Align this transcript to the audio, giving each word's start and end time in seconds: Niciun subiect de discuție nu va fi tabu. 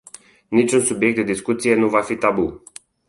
Niciun 0.47 0.81
subiect 0.81 1.15
de 1.15 1.23
discuție 1.23 1.75
nu 1.75 1.89
va 1.89 2.01
fi 2.01 2.15
tabu. 2.15 2.63